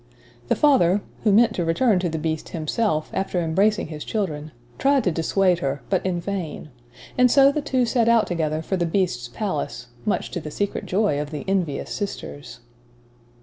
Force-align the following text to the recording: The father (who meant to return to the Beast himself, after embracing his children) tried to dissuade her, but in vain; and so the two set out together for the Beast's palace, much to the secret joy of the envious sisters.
The 0.47 0.55
father 0.55 1.03
(who 1.21 1.31
meant 1.31 1.53
to 1.53 1.63
return 1.63 1.99
to 1.99 2.09
the 2.09 2.17
Beast 2.17 2.49
himself, 2.49 3.11
after 3.13 3.39
embracing 3.39 3.89
his 3.89 4.03
children) 4.03 4.51
tried 4.79 5.03
to 5.03 5.11
dissuade 5.11 5.59
her, 5.59 5.83
but 5.91 6.03
in 6.03 6.19
vain; 6.19 6.71
and 7.19 7.29
so 7.29 7.51
the 7.51 7.61
two 7.61 7.85
set 7.85 8.09
out 8.09 8.25
together 8.25 8.63
for 8.63 8.77
the 8.77 8.87
Beast's 8.87 9.27
palace, 9.27 9.89
much 10.03 10.31
to 10.31 10.41
the 10.41 10.49
secret 10.49 10.87
joy 10.87 11.21
of 11.21 11.29
the 11.29 11.45
envious 11.47 11.91
sisters. 11.93 12.61